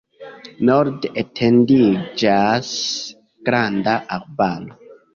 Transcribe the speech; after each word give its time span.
Norde 0.69 1.11
etendiĝas 1.23 2.75
granda 3.51 3.99
arbaro. 4.21 4.85